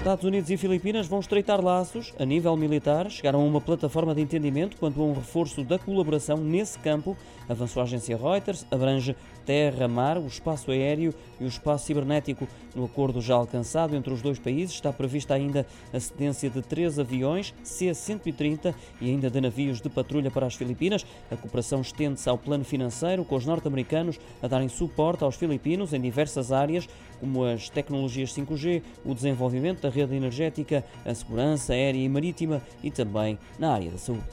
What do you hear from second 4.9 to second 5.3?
a um